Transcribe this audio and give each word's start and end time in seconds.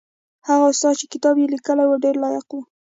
هغه 0.47 0.65
استاد 0.71 0.93
چې 0.99 1.05
کتاب 1.13 1.35
یې 1.41 1.51
لیکلی 1.53 1.85
و 1.87 2.01
ډېر 2.03 2.15
لایق 2.23 2.47
و. 2.53 2.57